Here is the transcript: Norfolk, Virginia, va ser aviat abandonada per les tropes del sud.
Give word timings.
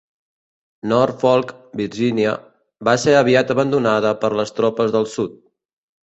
Norfolk, 0.91 1.51
Virginia, 1.81 2.31
va 2.89 2.95
ser 3.03 3.13
aviat 3.17 3.53
abandonada 3.55 4.15
per 4.23 4.31
les 4.39 4.55
tropes 4.61 4.95
del 4.97 5.07
sud. 5.13 5.37